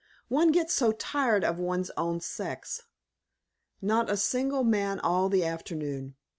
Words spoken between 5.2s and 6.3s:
the afternoon.